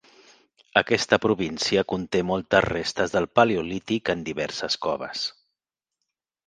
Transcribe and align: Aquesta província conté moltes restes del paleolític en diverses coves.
Aquesta 0.79 1.19
província 1.25 1.83
conté 1.93 2.23
moltes 2.31 2.67
restes 2.69 3.15
del 3.17 3.31
paleolític 3.41 4.13
en 4.17 4.27
diverses 4.31 4.81
coves. 4.89 5.33